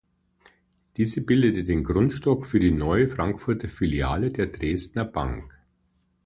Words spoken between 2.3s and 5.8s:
für die neue Frankfurter Filiale der Dresdner Bank.